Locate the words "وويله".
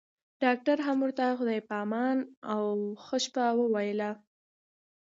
3.59-4.09